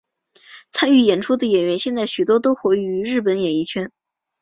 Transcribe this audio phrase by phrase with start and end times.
[0.71, 3.91] 参与演出的演员现在许多都活跃于日本演艺圈。